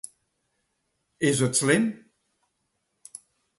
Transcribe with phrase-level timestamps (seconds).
[1.29, 1.85] Is it slim?